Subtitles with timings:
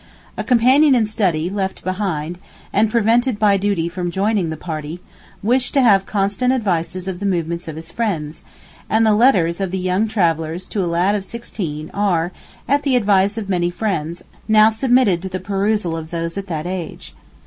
[0.35, 2.39] A companion in study, left behind,
[2.73, 4.99] and prevented by duty from joining the party,
[5.43, 8.41] wished to have constant advices of the movements of his friends;
[8.89, 12.31] and the letters of the young travellers to a lad of sixteen are,
[12.67, 16.65] at the advice of many friends, now submitted to the perusal of those at that
[16.65, 17.13] age.